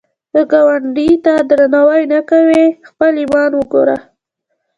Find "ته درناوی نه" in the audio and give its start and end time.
1.25-2.19